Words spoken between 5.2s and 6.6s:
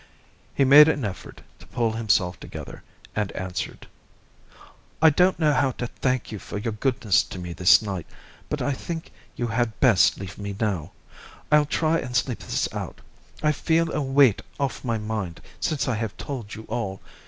know how to thank you for